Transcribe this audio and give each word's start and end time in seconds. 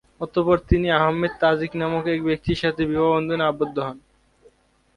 অতঃপর 0.21 0.57
তিনি 0.69 0.87
আহমেদ 0.91 1.33
তাজিক 1.39 1.71
নামক 1.75 2.03
এক 2.07 2.19
ব্যক্তির 2.23 2.61
সাথে 2.63 2.81
বিবাহ 2.85 3.09
বন্ধনে 3.13 3.43
আবদ্ধ 3.43 3.77
হন। 3.79 3.97